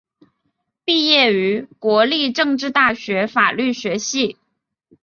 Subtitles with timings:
[0.83, 4.39] 毕业于国立政治大学法律学系。